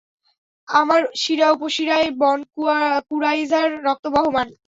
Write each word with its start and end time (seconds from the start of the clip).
আমার 0.67 1.01
শিরা-উপশিরায় 1.15 2.09
বনু 2.19 2.45
কুরাইযার 3.09 3.69
রক্ত 3.85 4.05
বহমান। 4.07 4.47